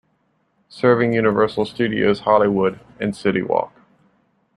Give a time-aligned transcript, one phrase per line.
[0.67, 3.71] Serving Universal Studios Hollywood and City Walk.